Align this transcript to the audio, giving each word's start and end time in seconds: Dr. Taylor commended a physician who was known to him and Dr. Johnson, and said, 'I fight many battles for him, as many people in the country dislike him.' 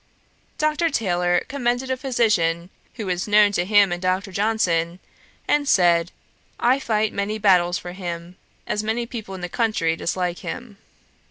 Dr. 0.57 0.89
Taylor 0.89 1.43
commended 1.47 1.91
a 1.91 1.95
physician 1.95 2.71
who 2.95 3.05
was 3.05 3.27
known 3.27 3.51
to 3.51 3.65
him 3.65 3.91
and 3.91 4.01
Dr. 4.01 4.31
Johnson, 4.31 4.97
and 5.47 5.69
said, 5.69 6.09
'I 6.59 6.79
fight 6.79 7.13
many 7.13 7.37
battles 7.37 7.77
for 7.77 7.91
him, 7.91 8.35
as 8.65 8.81
many 8.81 9.05
people 9.05 9.35
in 9.35 9.41
the 9.41 9.47
country 9.47 9.95
dislike 9.95 10.39
him.' 10.39 10.79